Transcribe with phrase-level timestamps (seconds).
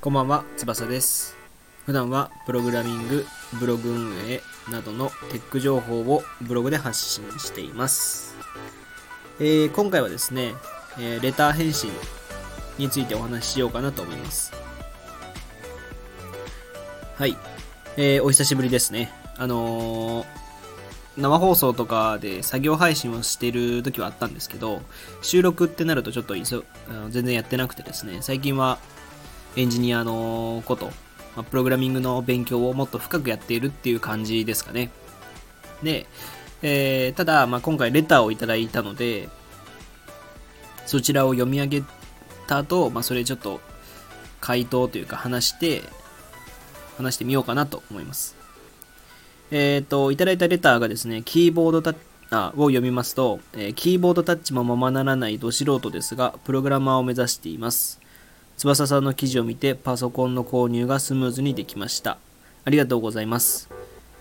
[0.00, 1.36] こんばんは、翼です。
[1.84, 3.24] 普段はプログラミング、
[3.60, 4.40] ブログ運営
[4.72, 8.34] などのテック情報をブログで発信しています。
[9.38, 10.54] えー今回はですね、
[10.98, 11.92] えーレター返信
[12.78, 14.52] についてお話ししようかなと思います。
[17.14, 17.36] はい。
[17.96, 19.12] えーお久しぶりですね。
[19.38, 20.45] あのー
[21.16, 24.82] 生放送とかで作業配信をしてる時はあったんですけど、
[25.22, 28.78] 収録ってなるとちょっと全然やってなくてですね、最近は
[29.56, 30.90] エンジニアのこと、
[31.36, 34.90] まプログラミングの勉強をもっと深くやっているっていう感じですかね。
[35.82, 36.06] で、
[36.62, 39.28] えーただ、まあ、今回レターをいただいたので、
[40.84, 41.82] そちらを読み上げ
[42.46, 43.60] た後、まあ、それちょっと
[44.40, 45.82] 回答というか話して、
[46.98, 48.35] 話してみようかなと思います。
[49.50, 52.00] えっ、と、いただいたレターがですね、キーボードタッチ、
[52.30, 58.00] あを読みますと、えーキーボードタッチもままならないど素人ですが、プログラマーを目指しています。
[58.56, 62.18] 翼さんの記事を見てパソコンの購入がスムーズにできました。
[62.64, 63.68] ありがとうございます。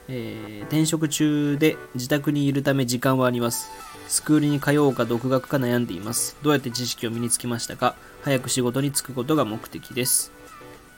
[0.07, 3.71] えー転職中で自宅にいるため時間はあります。
[4.07, 6.37] スクールに通うか独学か悩んでいます。
[6.43, 7.95] どうやって知識を身につけましたか？
[8.21, 10.31] 早く仕事に就くことが目的です。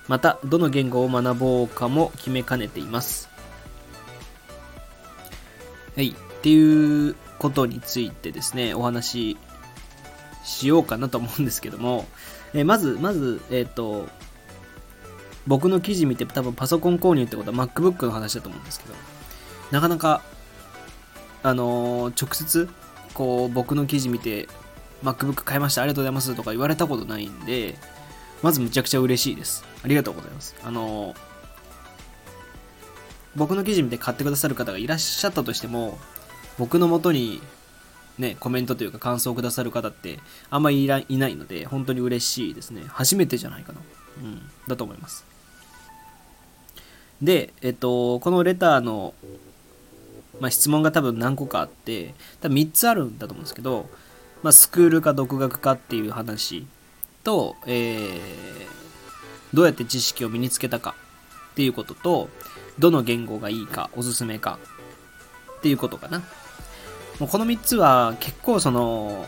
[0.10, 3.30] また、どの言語を学ぼうかも決めかねています。
[5.98, 6.10] はい。
[6.10, 9.38] っていうことについてですね、お話し
[10.44, 12.06] しようかなと思うんですけども、
[12.54, 14.08] えーまず、まず、えっ、と、
[15.48, 18.94] 僕の記事見て多分パソコン購入ってことは MacBook の話だと思うんですけど、
[19.72, 20.22] なかなか、
[21.42, 22.70] あのー直接、
[23.16, 24.48] こう、僕の記事見て、
[25.04, 27.76] MacBook 買いました、ありがとうございますとか言われたことないんで、
[28.44, 29.66] まずむちゃくちゃ嬉しいです。
[29.84, 30.56] ありがとうございます。
[30.64, 31.37] あのー
[33.38, 36.00] 僕の記事見て買ってくださる方がいらっしゃったとしても、
[36.58, 37.40] 僕の元に
[38.18, 42.82] ね、コメントというか感想をくださる方ってあんまりいいないので、本当に嬉しいですね。
[42.88, 43.80] 初めてじゃないかな。
[44.24, 45.24] うん、だと思います。
[47.22, 49.14] で、えっと、このレターの、
[50.40, 53.88] まあ、質問が多分何個かあって、多分3つあるんだと思うんですけど、
[54.42, 56.66] まあ、スクールか独学かっていう話
[57.24, 58.20] と、えー、
[59.54, 60.96] どうやって知識を身につけたか
[61.52, 62.30] っていうことと、
[62.80, 64.60] どの言語がいいか、おすすめか
[65.58, 66.20] っていうことかな。
[67.20, 69.26] もうこの3つは結構その、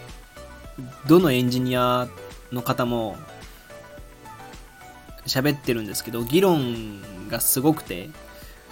[1.07, 2.07] どのエンジニア
[2.51, 3.17] の方も
[5.25, 8.09] 喋ってるんですけど、議論がすごくて、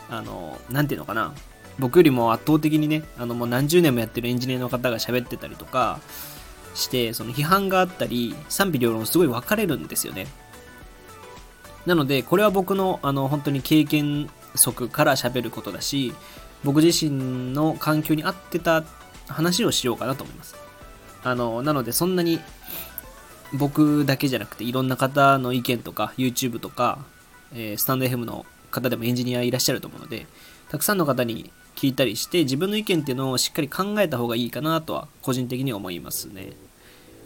[0.09, 1.33] あの、なんていうのかな。
[1.79, 5.99] 僕よりも圧倒的にね、あのもう何十年もやってるエンジニアの方が喋ってたりとか
[6.73, 10.27] して、その批判があったり、賛否両論すごい分かれるんですよね。
[11.85, 16.13] なので、これは僕の、あの、本当に経験則から喋ることだし、
[16.63, 18.83] 僕自身の環境に合ってた
[19.27, 20.55] 話をしようかなと思います。
[21.23, 22.39] あの、なので、そんなに
[23.53, 26.99] 僕だけじゃなくて、いろんな方の意見とか、YouTube とか、
[27.53, 30.25] えースタンド FM の方でもエンジニアいらっしゃると思うので、
[30.69, 36.53] たくさんの方に聞いたりして、自分の意見っていうのをしっかり考えた方がいいかなとは、個人的に思いますね。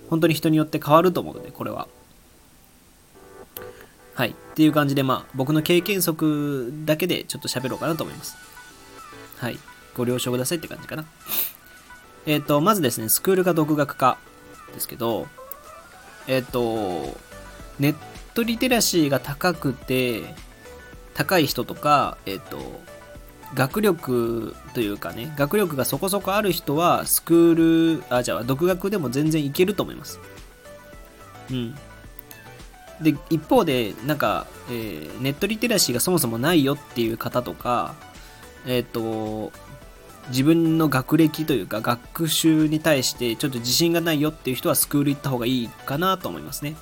[0.10, 1.88] 本当に人によって変わると思うので、これは。
[4.22, 4.30] はい。
[4.30, 8.38] っていう感じで、まあ、僕の経験則だけでちょっと喋ろうかなと思います。
[9.40, 9.58] はい。
[9.96, 11.06] ご了承くださいって感じかな。
[12.28, 14.20] えっ、と、まずですね、スクールか独学か
[14.76, 15.28] ですけど、
[16.28, 17.18] えっ、と、
[17.80, 17.96] ネッ
[18.36, 20.36] トリテラシーが高くて、
[21.16, 22.60] 高い人とか、えっ、と、
[23.56, 30.20] 学力というかね、学力がそこそこある人は、スクール、あ、じゃあ、独学でも全然いけると思います。
[31.50, 31.76] うん。
[33.02, 37.96] で、一方で、なんか、えーネットリテラシーがそもそもないよっていう方とか、
[38.66, 39.52] えっ、と、
[40.30, 46.76] 自分の学歴というか学習に対してちょっと自信がないよっていう人はスクール行った方がいいかなと思いますね。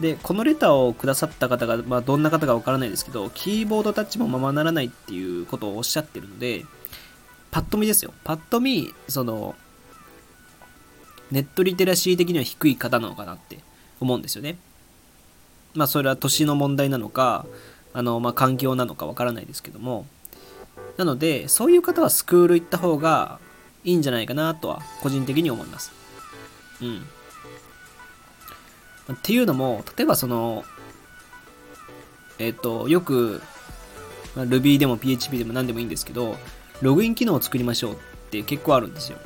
[0.00, 6.66] で、このレターをくださった方が、まあ、どんな方かわからないですけど、キーボードタッチもままならないっていうことをおっしゃってるので、
[7.50, 8.12] パッと見ですよ。
[8.24, 9.54] パッと見、その、
[11.30, 13.60] ネットリテラシー的には低い方なのかなって
[13.98, 14.58] 思うんですよね。
[15.76, 17.46] まあ、それは年の問題なのか、
[17.92, 20.06] あの、まあ、環境なのかわからないですけども、
[20.96, 23.38] なので、そういう方はスクール行った方が
[23.84, 25.92] いいんじゃないかなとは、個人的に思います。
[26.80, 27.06] うん。
[29.14, 30.64] っていうのも、例えばその、
[32.38, 33.40] えっ、と、よく、
[34.34, 36.36] まあ Ruby でも PHP でも何でもいいんですけど、
[36.82, 37.96] ログイン機能を作りましょうっ
[38.30, 39.18] て結構あるんですよ。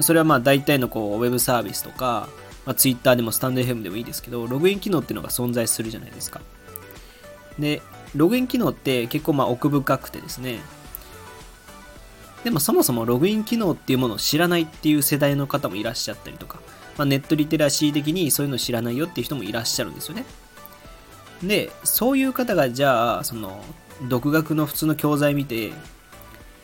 [0.00, 2.28] それはまあ大体のこう、ウェブサービスとか、
[2.66, 6.40] まあ、Twitter でもスタンド FM でもいいですけど、ログイン機能っていうのが存在するじゃないですか。
[7.58, 7.82] で、
[8.14, 10.60] ログイン機能って結構まあ奥深くてですね、
[12.44, 16.60] でもそもそもログイン機能っていうものを知らないっていう世代の方もいらっしゃったりとか、
[16.98, 20.26] まあ、ネットリテラシー的にそういうの知らないよっていう人もいらっしゃるんですよね。
[21.42, 23.64] で、そういう方がじゃあ、その、
[24.08, 25.72] 独学の普通の教材見て、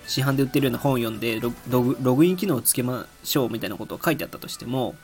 [0.07, 4.95] 市販で売ってるような本を読んで、ログイン機能をつけましょうみたいなことを書いてあったとしても、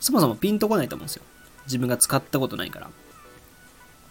[0.00, 1.22] そもそもピンとこないと思うんですよ。
[1.66, 2.90] 自分が使ったことないから。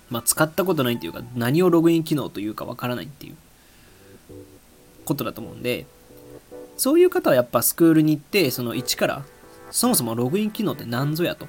[0.09, 3.35] まあ、使ったことないっていうか、何をログイン機能というかわからないっていう
[5.05, 5.85] ことだと思うんで、
[6.77, 9.25] そういう方はやっぱスクールに行って、その1から、
[9.71, 11.47] そもそもログイン機能って何ぞやと。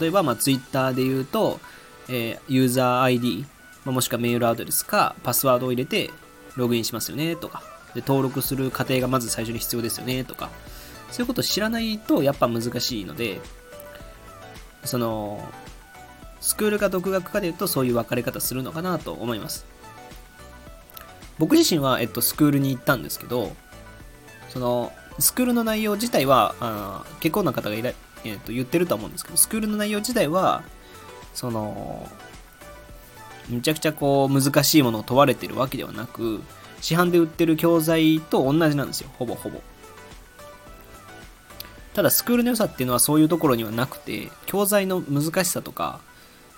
[0.00, 1.60] 例えば、まあ、Twitter で言うと、
[2.08, 3.46] えー、ユーザー ID、
[3.84, 6.10] まあ、もしくはメールアドレスか、パスワードを入れて、
[6.56, 7.62] ログインしますよね、とか。
[7.94, 10.50] で、登録する過程がまず最初に必要ですよね、とか。
[11.10, 13.40] そういうことを知らないと、やっぱ難しいので、
[14.84, 15.46] その、
[16.40, 19.66] スクールか独学かで言うとそういう分かれ方するのかなと思います。
[21.38, 23.54] 僕自身は、えっと、スクールに行ったんですけど、
[24.48, 27.92] その、スクールの内容自体は、あ結構な方がいら、
[28.24, 30.62] えっと、言ってると思うんですけど、スクールの内容自体は、
[31.34, 32.08] その、
[33.48, 36.40] むちゃくちゃこう、難しいものを問われてるわけではなく、
[36.80, 39.60] 市販で売ってる教材と同じなんですよ、ほぼほぼ。
[41.96, 46.00] ただ、スクールの良さっていうのはそういうところにはなくて、教材の難しさとか、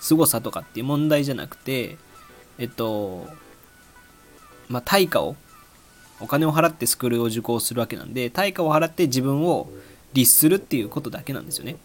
[0.01, 1.97] 凄さとかっていう問題じゃなくて、
[2.57, 3.25] えっと、
[4.67, 5.37] まあ、対価を、
[6.19, 9.69] お金を払ってスクールを受講するわけなんで、対価を払って自分を
[10.11, 11.77] 律するっていうことだけなんですよね。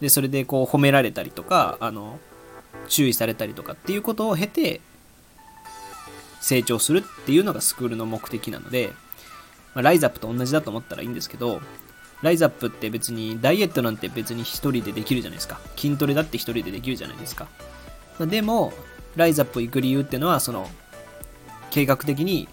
[0.00, 2.18] で、それでこう褒められたりとか、あの、
[2.88, 4.80] 注意されたりとかっていうことを経て、
[6.40, 8.90] 成長するっていうのがスクールの目的なので、
[9.74, 11.60] まあ、ライザップと同じだと思ったらいいんですけど、
[12.22, 15.58] ライズアップって別にダイエットなんて別に一人でできるじゃないですか。
[15.76, 17.48] 筋トレだって一人でできるじゃないですか。
[18.20, 18.72] でも、
[19.16, 20.68] ライズアップ行く理由ってのは、その、
[21.70, 22.48] 計画的に、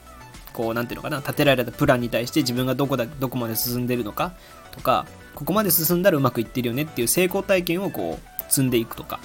[0.54, 4.32] こう、なんていうのかな、立てられたプランに対して自分がどこだ、どこまで進んでるのか
[4.72, 5.06] とか、
[5.36, 9.20] ここまで進んだらうまくいってるよねっていう成功体験をこう、積んでいくとか、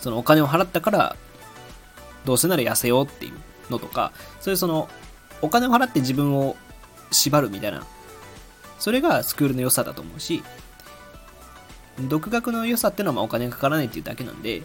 [0.00, 1.16] そのお金を払ったから、
[2.24, 3.32] どうせなら痩せようっていう
[3.70, 4.88] のとか、そういうその、
[5.42, 6.56] お金を払って自分を
[7.10, 7.84] 縛るみたいな
[8.80, 10.42] それがスクールの良さだと思うし、
[12.08, 14.62] 独学の良さってのはまお金かからないっていうだけなんで、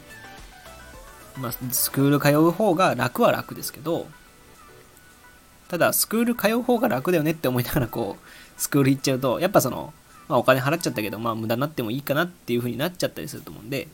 [1.38, 4.08] まあ、スクール通う方が楽は楽ですけど、
[5.68, 9.94] ただ、スクール通う方が楽だよねって思いながらこう、スクール行っちゃうと、やっぱその、
[10.30, 13.88] まあ、お金払っちゃったけど、まあ無駄になってもいいかなっていう風になっちゃったりすると思うんで、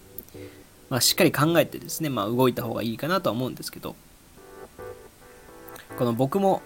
[0.90, 3.96] まあしっかり考えてですね、まあ動いた方がいいかなとは思うんですけど、
[5.98, 6.62] この僕も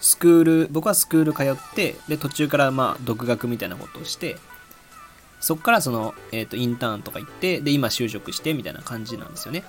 [0.00, 4.36] スクール、僕はスクール通って、で、途中からまあ、独学みたいなことをして、
[5.40, 9.64] そこからその、えっ、ー、と、インターンとか行って、で、今就職して、みたいな感じなんですよね。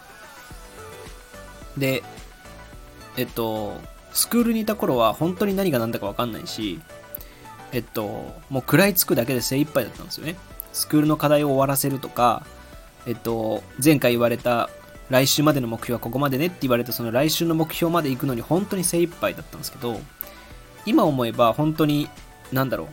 [1.77, 2.03] で、
[3.17, 3.79] えっと、
[4.13, 6.81] スクールにいた頃は本当に何が何だかわかんないし、
[7.71, 10.35] えっと、もう食らいつくだけで精一杯だったんですよね。
[10.73, 12.45] スクールの課題を終わらせるとか、
[13.05, 14.69] えっと、前回言われた
[15.09, 19.99] 来週までの目標はここまでねって言われたその来週の目標まで行くのに本当に精一杯だったんですけど、
[20.85, 22.09] 今思えば本当に、
[22.51, 22.87] なんだろう。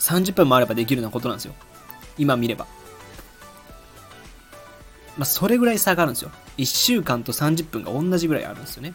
[0.00, 1.54] 30分もあればできるようなことなんですよ。
[2.18, 2.66] 今見れば。
[5.16, 6.30] まあ、それぐらい差があるんですよ。
[6.56, 8.94] 1週間と30分が同じぐらいあるんですよね。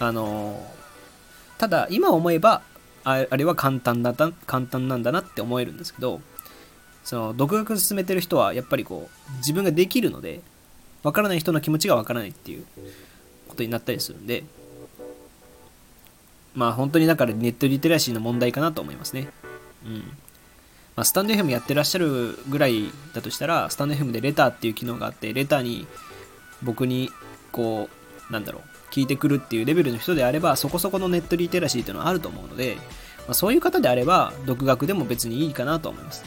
[0.00, 2.62] あのー、ただ、今思えば、
[3.04, 6.20] あれは簡単だった簡単なんだなって思えるんですけど、
[7.04, 10.42] その、独学進めてる人は、やっぱりこう、自分ができるので、
[11.02, 12.66] わからない人の気持ちがわからないっていう
[13.48, 14.44] ことになったりするんで、
[16.58, 19.28] まあ本当にだからネットリテラシーの問題かなと思いますね。
[19.86, 19.98] うん。
[20.96, 25.86] まあ、スタンド FM やってらっしゃるぐらいだとしたら、スタンド FM でレターっていう機能があって、レターに
[26.64, 27.12] 僕に
[27.52, 27.88] こ
[28.28, 32.82] う、なんだろう、聞いてくるっていうレベルの人であれば、そこそこのネットリテラシーっていうのはあると思うので、ま
[33.28, 36.24] あ、そういう方であれば、独学でも別にいいかなと思います。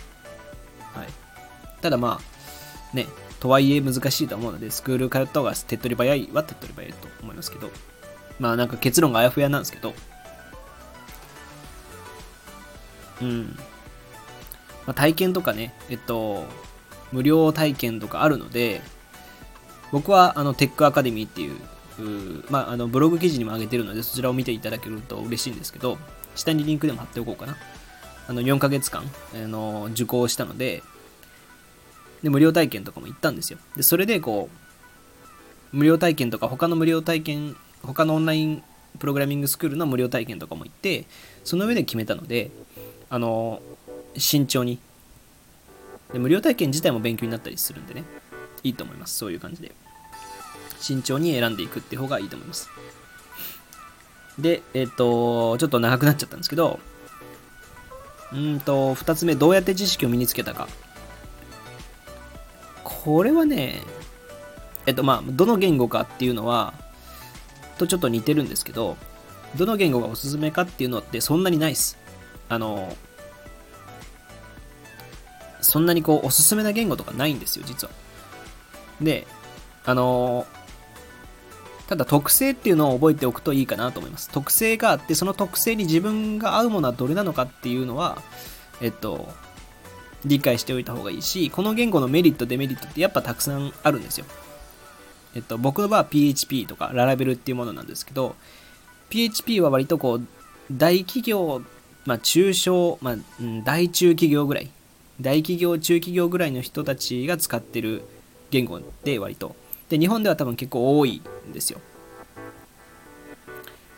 [0.94, 1.08] はい。
[1.82, 3.08] ただまあ、ね、
[3.42, 7.70] とはいえ難しいと思うので、スクール通った方が手っ取り早いは手っ取り早いと思いますけど、
[8.40, 9.94] まあなんか結論があやふやなんですけど、
[13.22, 13.56] うん。
[14.86, 16.46] まあ、体験とかね、えっと、
[17.12, 18.82] 無料体験とかあるので、
[19.92, 21.60] 僕はあのテックアカデミーっていう、
[22.50, 25.98] まあ、あのブログ記事にも上げてるので、そちらを見ていただけると嬉しいんですけど、
[26.36, 27.58] 下にリンクでも貼っておこうかな。
[28.28, 30.84] あの4ヶ月間、あの受講したので、
[32.24, 33.60] で、無料体験とかも行ったんですよ。
[33.76, 34.50] で、それでこ
[35.74, 38.64] う、無料体験とか他の無料体験、他のオンライン
[39.00, 41.06] プログラミングスクールの無料体験とかも行って、
[41.44, 42.52] その上で決めたので、
[43.12, 43.62] あの
[44.18, 44.80] 慎重に
[46.12, 48.04] で無料体験自体も勉強になったりするんでね
[48.64, 49.72] いいと思いますそういう感じで
[50.82, 52.70] 慎重に選んでいくって方がいいと思います。
[54.40, 56.80] で、えっ、と、ちょっと長くなっちゃったんですけど、
[58.34, 60.68] うんと、二つ目、どうやって知識を身につけたか。
[62.84, 63.82] これはね、
[64.86, 66.74] えっと、まあ、どの言語かっていうのは、
[67.78, 68.98] とちょっと似てるんですけど、
[69.56, 71.98] どの言語がおすすめかっていうのってそんなにないっす。
[72.52, 72.98] あの、
[75.62, 77.94] そんなにこう、おすすめな言語とかないんですよ、実は。
[79.00, 79.26] で、
[79.86, 80.46] あの
[81.88, 84.30] ただ特性っていうのを覚えておくといいかなと思います。
[84.30, 88.22] 特性があって、その特性に自分が合うものはどれなのかっていうのは、
[88.82, 89.30] えっと、
[90.26, 94.26] 理解しておいた方がいいし、この言語のメリット、デメリットってやっぱたくさんあるんですよ。
[95.36, 98.36] えっと、僕の場合は PHP とかララベルっていうものなんですけど、
[99.10, 100.28] PHP は割とこう、
[100.72, 101.62] 大企業、
[102.06, 103.16] まあ中小、まあ、
[103.64, 104.70] 大中企業ぐらい、
[105.20, 108.04] 大企業、中企業ぐらいの人たちが使ってる
[108.50, 109.56] 言語で割と。
[109.90, 111.80] で、日本では多分結構多いんですよ。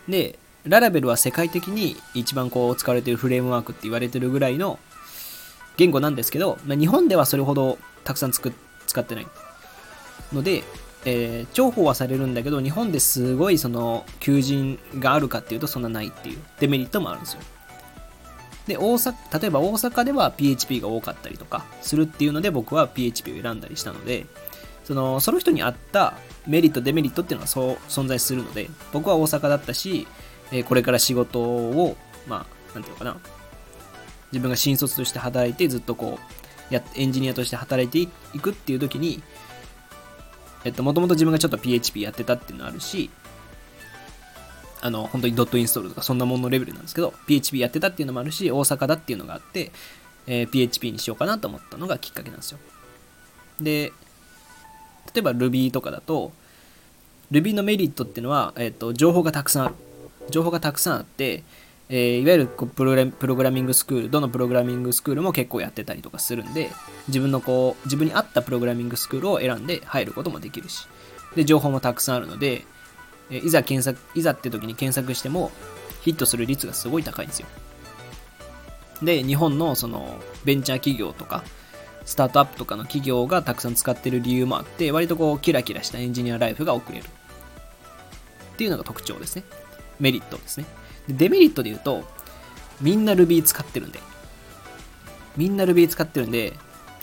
[0.08, 4.80] で、ララベルは世界的に一番こう使われてるフレームワークって言われてるぐらいの
[5.78, 8.54] 言語なんですけど、まあ、日本ではそれほどたくさんつく
[8.88, 9.28] 使ってない
[10.32, 10.64] ので、
[11.06, 17.42] えー、重宝はされるんだけど、日本ですごいその求人があるかっていうとそんなないっていうデメリットもあるんですよ。
[18.68, 24.26] で、大阪、例えば大阪では PHP が多かったりとかするっていうので僕は PHP を選んだりしたので、
[24.84, 26.14] その、その人に合った
[26.48, 30.08] メリット、デメリットっていうのはそう存在するので、僕は大阪だったし、
[30.52, 31.96] え、これから仕事を、
[32.28, 33.18] まあ、なんていうのかな、
[34.32, 39.22] 自分が新卒として働いてずっとこう、やエンジニアとして働いていくっていう時に、
[40.66, 43.10] えっと、もともと自分がちょっと PHP やってたっていうのあるし、
[44.84, 49.72] あの、本当にドットインストールとかそんなもののレベルなんですけど、PHP やってたっていうのもあるし、大阪だっていうのがあって、
[50.28, 52.60] えー、PHP にしようかなと思ったのがきっかけなんですよ。
[53.62, 53.94] で、
[55.14, 56.32] 例えば Ruby とかだと
[57.32, 59.76] Ruby のメリットっていうのは、えーと、情報がたくさんある
[60.30, 61.44] 情報がたくさんあって、
[61.90, 66.72] えー、いわゆるプロプログラミングスクールどのプログラミングスクールも結構やってたりとかするんで
[67.08, 70.88] 自分のこう自分に合ったプログラミングスクールを選んで入ることもできるし
[71.36, 72.64] で情報もたくさんあるので、
[73.30, 75.52] え、いざ検索いざって時に検索しても
[76.02, 77.48] ヒットする率がすごい高いんですよ
[79.02, 81.44] で日本のそのベンチャー企業とか
[82.06, 87.06] スタートアップとかの企業がたくさん使ってる理由もあって、割とこう、キラキラしたエンジニアライフが送れる。
[87.06, 89.44] っていうのが特徴ですね。
[90.00, 90.66] メリットですね。
[91.08, 92.04] でデメリットで言うと、
[92.82, 94.00] みんな Ruby 使ってるんで。
[95.38, 96.54] みんな Ruby 使ってるんで、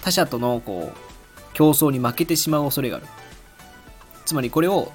[0.03, 0.99] 他社とのこう、
[1.55, 3.07] 競争に負けてしまう恐れがある。
[4.27, 4.93] つまりこれを、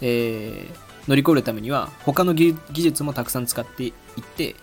[0.00, 3.92] えー、乗り越えるためには、他の技術もたくさん使っていっ
[4.36, 4.54] て、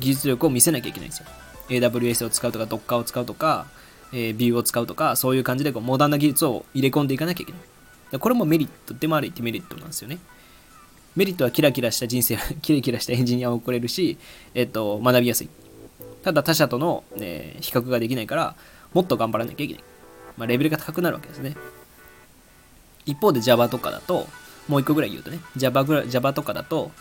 [0.00, 1.26] 技術力を見せなきゃいけないんですよ。
[1.68, 3.66] AWS を使うとか Docker を使うとか、
[4.12, 8.18] えー、Vue を使うとか、そういう感じでこうモダンな技術を入れ込んでいかなきゃいけない。
[8.18, 10.18] これもメリットでもあるデメリットなんですよね。
[11.14, 14.18] メリットはキラキラした人生、 キラキラしたエンジニアを送れるし、
[14.54, 15.48] えっ、と、学びやすい。
[16.22, 18.56] ただ他者との、え、比較ができないから、
[18.94, 19.84] もっと頑張らなきゃいけない。
[20.36, 21.56] まあ、レベルが高くなるわけですね。
[23.08, 24.28] 一方で Java とかだと、
[24.68, 26.92] もう一個ぐらい言うとね、Java, Java とかだと、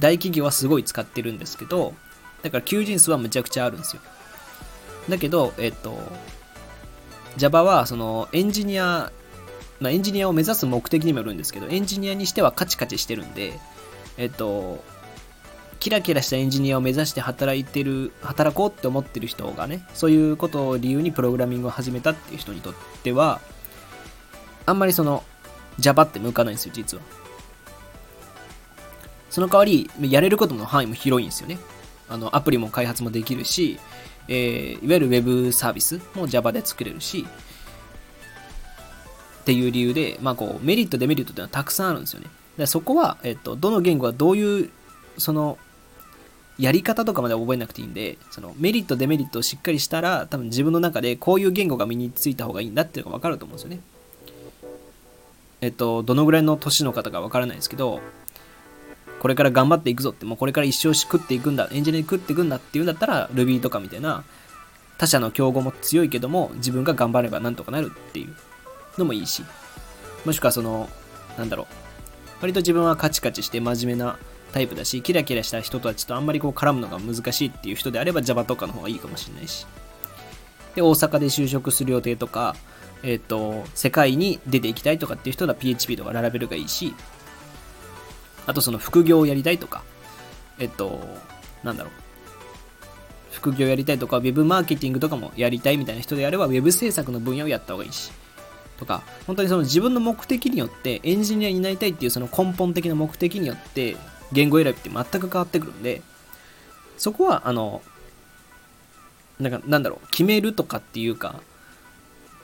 [0.00, 1.94] 大企業はすごい使ってるんですけど、
[2.42, 4.02] だから求人数はむちゃくちゃあるんですよ。
[5.08, 5.98] だけど、えっと、
[7.36, 9.12] Java はそのエンジニア、
[9.80, 13.60] まあ、エンジニアを目指す目的にもよるんですけど、エンジニアにしてはカチカチしてるんで、
[14.16, 14.82] えっと、
[15.78, 23.42] キラキラしたエンジニアを目指して働いてる、働こうって思ってる人がね、そういうことを理由にプログラミングを始めたっていう人にとっては、
[24.64, 25.22] あんまりその
[25.78, 27.02] Java って向かないんですよ、実は。
[29.30, 31.58] その代わり、やれることの範囲も広いんですよね。
[32.08, 33.78] あのアプリも開発もできるし、
[34.28, 37.26] えー、いわゆる Web サービスも Java で作れるし、
[39.40, 42.28] っていう理由で、まあ、こうメリット、デメリットっていうのはたくさんあるんですよね。
[42.56, 44.70] でそこは、えっと、どの言語がどういう
[45.18, 45.58] その
[46.58, 53.80] やり方とかまでは覚えなくていいんで、そのメリット、デメリットをしっかりしたら、多分自分の中でこういう言語が身についた方がいいんだっていうのが分かると思うんですよね。
[55.64, 58.02] えっと、どのぐらいの年の方か分からないですけど、
[59.18, 64.24] これから頑張っていくぞって、もうこれから一生食っていくんだ、エンジニアに食っていくんだっていうんだったら、Ruby とかみたいな、
[64.98, 68.34] 他者の競合も強いけども、自分が頑張ればなんとかなるっていう
[68.98, 69.42] のもいいし、
[70.26, 70.90] もしくはその、
[71.38, 71.66] なんだろう、
[72.42, 74.18] 割と自分はカチカチして真面目な
[74.52, 79.66] タイプだし、キラキラした人たちとあんまりこう絡むのが難しいっていう人であれば Java とかの方がいいかもしれないし。
[80.74, 82.54] で、大阪で就職する予定とか、
[83.04, 86.94] えっ、ー、と、世界に出ていきたいとかっていう人は PHP とかララベルがいいし、
[88.46, 89.84] あとその副業をやりたいとか、
[90.58, 91.00] えっと、
[91.62, 91.92] なんだろう。
[93.30, 98.10] 副業やりたいとか、ウェブマーケティングとかもやりたいみたいな人であれば、ウェブ制作の分野をやった方がいいし、
[98.78, 103.98] とか、本当にその自分の目的によって、エンジニアになりたいっていうその根本的な目的によって、
[104.32, 106.00] 言語選びって全く変わってくるんで、
[106.96, 107.82] そこは、あの、
[109.38, 111.40] なんか、なんだろう、決めるとかっていうか、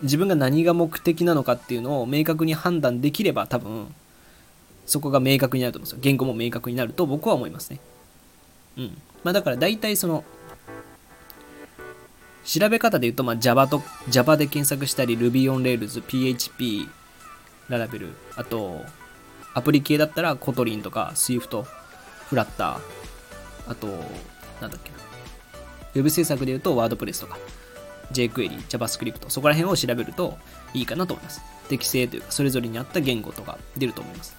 [0.02, 3.94] 自分が何が目的なのかっていうのを明確に判断できれば多分、
[4.86, 5.98] そこが明確になると思うんですよ。
[6.00, 7.80] 言語も明確になると僕は思いますね。
[8.76, 8.98] うん。
[9.22, 10.24] まあだから大体その、
[12.44, 16.88] 調べ方で言うと、まあ、Java と、Java で検索したり、Ruby on Rails、PHP、
[17.68, 18.80] Laravel、あと、
[19.54, 21.62] アプリ系だったら、 Kotlin とか、Swift、
[22.28, 23.86] フラッター、あと、
[24.60, 24.96] なんだっけな。
[25.94, 27.38] Web 制作で言うと、 WordPress とか、
[28.12, 30.36] jQuery、JavaScript、そこら辺を調べると
[30.74, 31.40] いいかなと思います。
[31.68, 34.36] 適性というか、それぞれに合った言語とか出ると思います。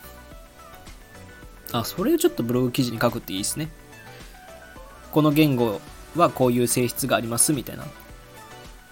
[1.71, 3.69] あ、それをちょっとブログ記事に書くっていいですね。
[5.11, 5.81] この言語
[6.15, 7.85] はこういう性質がありますみたいな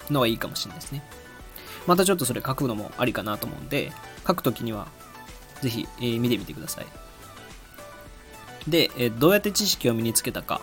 [0.10, 1.04] のはいいかもしれないですね。
[1.88, 3.92] またちょっとそれ書くのもありかなと思うんで、
[4.28, 4.88] 書くときには
[5.62, 6.86] ぜひ、えー、見てみてください。
[8.68, 10.62] で、えー、どうやって知識を身につけたか。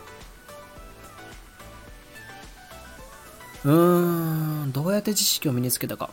[3.67, 6.11] うーん、どうやって知識を身につけたか。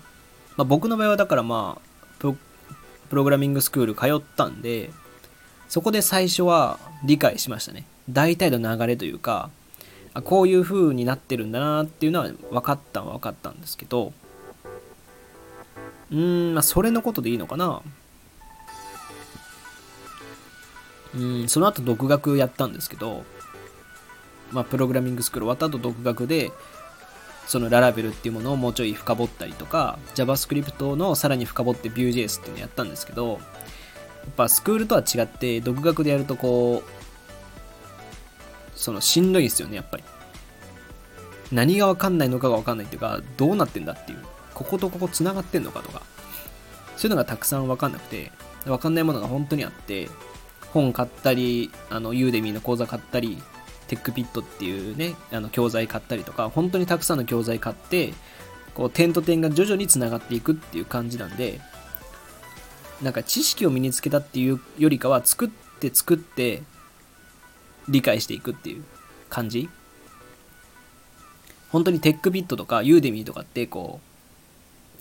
[0.58, 2.36] まあ、僕の場合はだからまあプ
[3.16, 4.90] ログラミングスクール通ったんで、
[5.70, 7.86] そこで最初は理解しましたね。
[8.10, 9.52] 大体の流れというか、
[10.16, 14.14] あこういう風になってるんだなっていうのは分かったは分かったんですけど、
[16.12, 17.84] うーん、まあ、それのことでいいのかな。
[21.16, 23.24] うん、その後独学やったんですけど、
[24.52, 26.52] まあ、プログラミングスクール終わった後独学で、
[27.48, 33.40] そのララベルっていうものをもうちょい深掘ったりとか、JavaScript のさらに深掘って Vue.js っていうのをやったんですけど、やっ
[34.36, 40.04] ぱスクールとは違って、独学でやるとこう、そのしんどいですよね、やっぱり。
[41.52, 44.20] 何がわかんないのかがわかんないっていうか、どうなってんだっていう。
[44.54, 46.02] こことここ繋がってんのかとか。
[46.98, 48.32] そういうのがたくさんわかんなくて、
[48.66, 50.10] わかんないものが本当にあって、
[50.72, 53.42] 本買ったり、あの、ユーデミーの講座買ったり、
[53.88, 58.14] テックピットっていうね、あの、教材買ったりとか、本当にたくさんの教材買って、
[58.74, 61.62] こう、点と点が徐々に繋がっていくっていう感じなんで、
[63.02, 66.64] なんか知識を身につけたっていうよりかは、作って作って、
[67.90, 68.84] 理解していくっていう
[69.30, 69.70] 感じ。
[71.70, 74.00] 本当にテックビットとかユーデミーとかってこ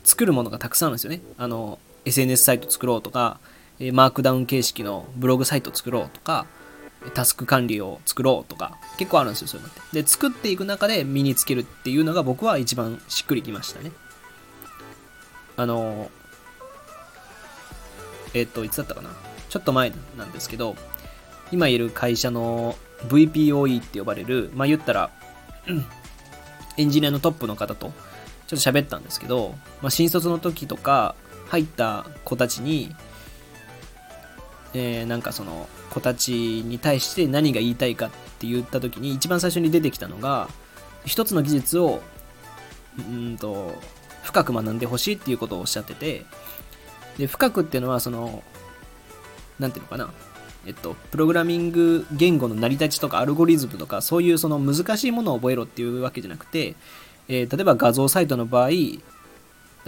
[0.04, 1.20] う作るものがたくさんあるんですよね。
[1.36, 3.38] あの SNS サイト作ろうとか
[3.92, 6.46] マークダウン形式のブログサイト作ろうとか
[7.10, 10.02] タスク管理を作ろうとか結構あるんですよそういうのって。
[10.02, 13.92] で作っていく中で身につけるっていうのが僕は一番しっくりきましたね。
[15.56, 16.10] あの
[18.34, 19.10] えっ、といつだったかな。
[19.50, 20.76] ちょっと前なんですけど
[21.50, 22.76] 今いる会社の
[23.08, 25.10] VPOE って呼ばれる、まあ言ったら、
[26.76, 27.92] エンジニアのトップの方と
[28.46, 31.14] ちょっと喋ったんですけど、まあ、新卒の時とか
[31.48, 32.94] 入った子たちに、
[34.74, 40.48] えー、なんかその子たちに対して何が言いたいかって言った時に一番最初に出てきたのが
[41.04, 42.00] 一つの技術を
[42.98, 43.74] うんと
[44.22, 46.24] 深く学んでほしいっていうことをおっしゃってて
[47.18, 48.42] で深くっていうのはその
[49.58, 50.10] 何ていうのかな
[50.64, 56.76] えっと、プログラミング言語の成り立ちとかアルゴリズムとかそういうその難しいものを覚えろっていうわけじゃなくて、
[57.26, 58.68] えー、例えば画像サイトの場合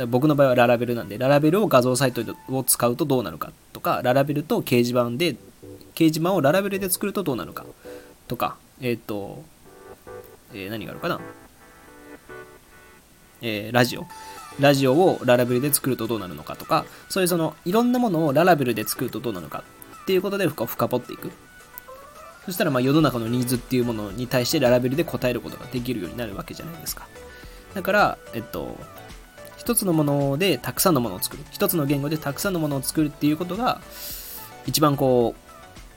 [0.08, 5.36] 僕の場合はララベルなんでララベルを画像サイトを使うとどうなるかとかララベルと掲示板で
[5.94, 7.64] 掲示板をララベルで作るとどうなるか
[8.26, 9.44] とかえっ、ー、と、
[10.52, 11.20] えー、何があるかな？
[13.40, 14.06] えー、ラジオ
[14.58, 19.62] ラジオをララベルで作るとどうなるのかとかそういうそのいろんなものをララベルで作るとどうなるのか
[20.02, 21.30] っていうことで深掘っていく。
[22.44, 27.08] そしたらまあ世の中のニーズっていうものに対してララベルで答えることができるようになるわけじゃないですか。
[27.72, 28.76] だから、えっと、
[29.64, 31.44] 一つのものでたくさんのものを作る。
[31.50, 33.80] 一つの言語でたくさんのものを作るっていうことが、
[34.66, 35.34] 一番こ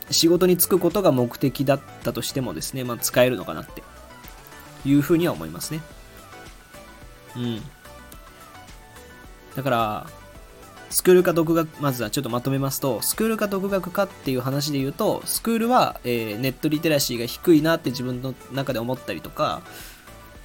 [0.10, 3.84] う、仕事に就くことが目的だったとしてもですね、まあ使えるのかなって
[4.86, 5.82] いうふうには思いますね。
[7.36, 7.62] うん。
[9.58, 10.08] だから、
[10.90, 19.62] スクールか独学、まずはちょっとまとめますと、スクールか独学かっていう話で言うと、スクールは、えー、ネットリテラシーが低いなって自分の中で思ったりとか、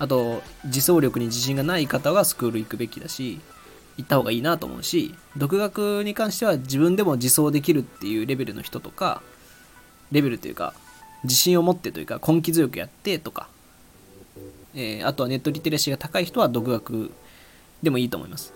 [0.03, 3.41] あと、自走力に自信がない方はスクール行くべきだし、
[3.97, 9.23] 行った方がいいなと思うし、独学に関しては自分でも自走できるっていうレベルの人とか、
[10.11, 10.75] レベルというか、
[11.23, 13.47] 自信を持ってというか、根気強くやってとか、
[14.75, 17.13] えー、あとはネットリテラシーが高い人は独学
[17.81, 18.53] でもいいと思います。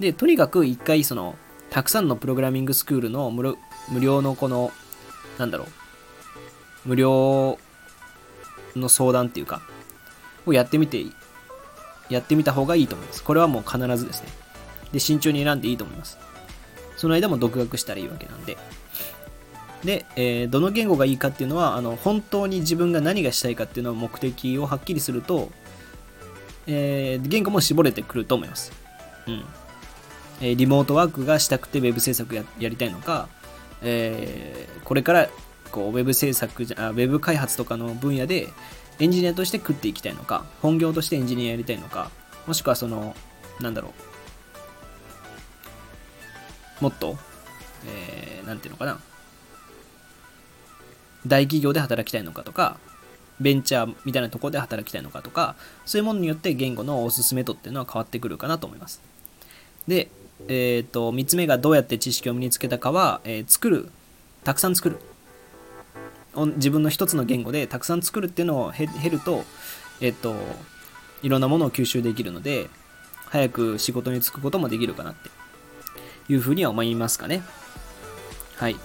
[0.00, 1.36] で、とにかく一回その、
[1.70, 3.56] たくさんのプログラミングスクールの無
[4.00, 4.72] 料のこの、
[5.38, 5.68] なんだろう、
[6.84, 7.58] 無料
[8.74, 9.62] の相談っていうか、
[10.46, 11.04] をやってみて、
[12.08, 13.22] やってみた方がいいと思います。
[13.22, 14.28] これはもう必ずですね。
[14.92, 16.18] で、慎重に選んでいいと思います。
[16.96, 18.56] その間も独学したらいいわけなんで。
[19.84, 25.50] で、えー、どの言語がいいかっていうのは、あの、本当に自分が何がしたいかっていうのを目的をはっきりすると、
[26.66, 28.72] えー、言語も絞れてくると思います。
[29.26, 29.44] うん。
[30.42, 33.28] えー、リモートワークがしたくて web 制作ややりたいのか、
[33.82, 35.28] えー、これから
[35.70, 38.48] こう web 制作じゃ、web 開発とかの分野で
[39.00, 42.10] エンジニアとして食っていきたいのか、本業としてエンジニアやりたいのか、
[42.46, 43.16] もしくはその、
[43.58, 43.94] なんだろ
[46.80, 47.16] う、もっと、
[47.86, 49.00] えー、なんていうのかな、
[51.26, 52.78] 大企業で働きたいのかとか、
[53.40, 59.00] ベンチャーみたいなところで働きたいのかとか、そういうものによって言語のおすすめ度っていうのは変わってくるかなと思います。
[59.88, 60.10] で、
[60.48, 63.90] えっ、ー、と、3つ目がどうやって知識を身につけたかは、えー、作る。
[64.44, 64.98] たくさん作る。
[66.46, 69.44] 自分の一つの言語でたくさん作るっていうのを減ると、
[70.00, 70.34] えっ、と、
[71.22, 72.70] いろんなものを吸収できるので、
[73.26, 75.30] 早く仕事に就くこともできるかなって
[76.32, 77.42] いうふうには思いますかね。
[78.56, 78.76] はい。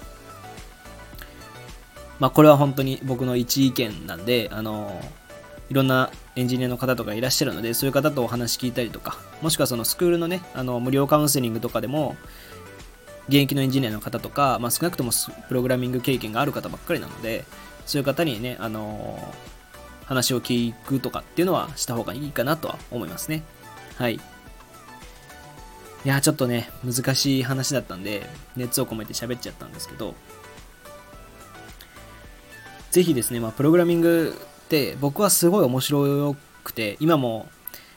[2.20, 5.02] まあ、これは本当に僕の一意見なんで、あの、
[5.70, 12.16] いろんなエンジニアの方とかいらっしゃるので、そういう方とお話聞いたりとか、もしくはそのスクールのね、あの、無料カウンセリングとかでも、
[13.28, 15.12] 現役のエンジニアの方とか、まあ、少なくとも
[15.48, 17.46] プログラミング経験がある方ばっかりなので、
[17.86, 19.34] そういう方にね、あの
[20.06, 23.44] 話を聞くとかっていうのはした方がいいかなとは思いますね。
[23.98, 24.16] はい。
[24.16, 30.14] いや、ちょっとね、難しい話だったんで、熱を込めて喋っちゃったんですけど、
[32.92, 34.36] ぜひですね、まあ、プログラミング
[34.66, 37.50] って僕はすごい面白くて、今も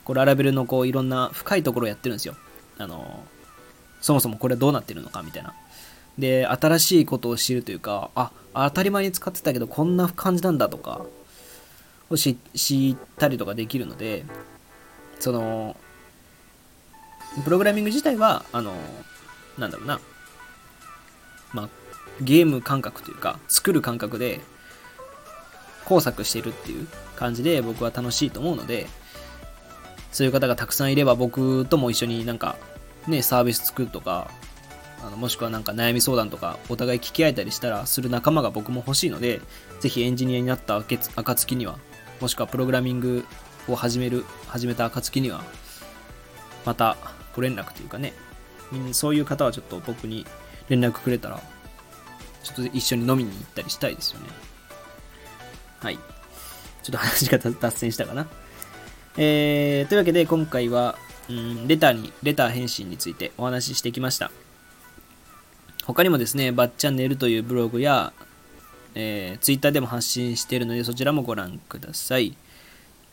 [0.04, 2.34] こうララベルのこういろんな深いところをやってるんですよ。
[2.78, 3.24] あの、
[4.00, 5.54] そもそもこれどうなってるのかみたいな。
[6.18, 11.04] で、新しいことを知るというか、あ、当たり前に使ってたけどこんな感じなんだとか、
[12.10, 14.24] を知ったりとかできるので、
[15.20, 15.76] その、
[17.44, 18.74] プログラミング自体は、あの、
[19.58, 20.00] なんだろうな、
[21.52, 21.68] まあ、
[22.20, 24.40] ゲーム感覚というか、作る感覚で、
[25.88, 28.86] 工作してるっていう感じで僕は楽しいと思うので、
[30.12, 32.56] そういう方がたくさんいれば僕とも一緒になんか
[33.10, 34.30] ね、サービス作るとか、
[35.02, 39.40] あのもしくはなんか悩み相談とかお互い聞き合えたりしたらする仲間が僕も欲しいので、
[39.80, 41.78] ぜひエンジニアになった暁には、
[42.20, 43.24] もしくはプログラミング
[43.68, 45.44] を始める、始めた暁には、
[46.64, 46.96] また
[47.34, 48.12] ご連絡というかね、
[48.92, 50.26] そういう方はちょっと僕に
[50.68, 51.40] 連絡くれたら、
[52.42, 54.26] ちょっと一緒に飲みに行ったりしたいですよね。
[55.80, 55.96] はい。
[55.96, 56.02] ちょ
[56.88, 58.26] っと話が脱線したかな。
[59.16, 64.30] えー、というわけで今回は、うん、レターに、レター返信についてお話ししてきました。
[65.84, 68.12] 他にもですね、バッチャンネルというブログや、
[68.94, 72.36] えー、ツイッターでも発信しているので、そちらもご覧ください。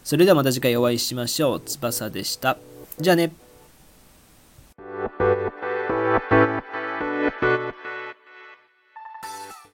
[0.04, 1.62] それではまた次回お会いしましょう。
[1.62, 2.58] 翼でした。
[2.99, 3.44] じゃあね。